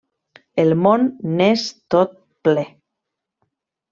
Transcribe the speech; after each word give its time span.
El 0.63 0.71
món 0.85 1.03
n'és 1.41 1.65
tot 1.95 2.17
ple. 2.49 2.65